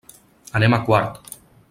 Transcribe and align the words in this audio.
Anem 0.59 0.77
a 0.77 0.81
Quart. 0.89 1.21